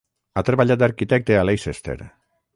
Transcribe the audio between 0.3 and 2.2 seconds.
Ha treballat d'arquitecte a Leicester.